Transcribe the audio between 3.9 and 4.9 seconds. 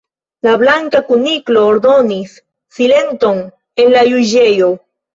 la juĝejo."